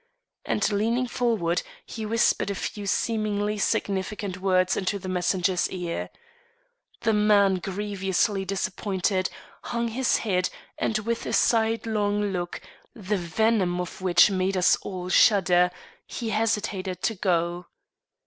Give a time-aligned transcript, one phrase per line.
[0.45, 6.09] And, leaning forward, he whispered a few seemingly significant words into the messenger's ear.
[7.01, 9.29] The man, grievously disappointed,
[9.61, 12.61] hung his head, and with a sidelong look,
[12.95, 15.69] the venom of which made us all shudder,
[16.07, 17.67] he hesitated to go.